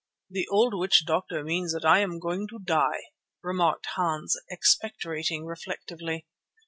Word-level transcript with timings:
"The 0.31 0.47
old 0.47 0.73
witch 0.73 1.05
doctor 1.05 1.43
means 1.43 1.73
that 1.73 1.85
I 1.85 1.99
am 1.99 2.17
going 2.17 2.47
to 2.47 2.57
die," 2.57 3.01
remarked 3.43 3.85
Hans 3.93 4.35
expectorating 4.49 5.45
reflectively. 5.45 6.25